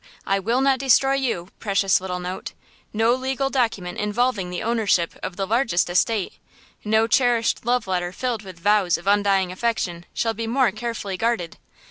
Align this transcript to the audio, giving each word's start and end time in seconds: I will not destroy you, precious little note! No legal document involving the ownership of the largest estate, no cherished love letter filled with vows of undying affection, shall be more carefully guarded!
I 0.25 0.39
will 0.39 0.61
not 0.61 0.79
destroy 0.79 1.13
you, 1.13 1.49
precious 1.59 2.01
little 2.01 2.19
note! 2.19 2.53
No 2.91 3.13
legal 3.13 3.51
document 3.51 3.99
involving 3.99 4.49
the 4.49 4.63
ownership 4.63 5.13
of 5.21 5.35
the 5.35 5.45
largest 5.45 5.91
estate, 5.91 6.39
no 6.83 7.05
cherished 7.05 7.67
love 7.67 7.85
letter 7.85 8.11
filled 8.11 8.41
with 8.41 8.59
vows 8.59 8.97
of 8.97 9.05
undying 9.05 9.51
affection, 9.51 10.07
shall 10.11 10.33
be 10.33 10.47
more 10.47 10.71
carefully 10.71 11.17
guarded! 11.17 11.57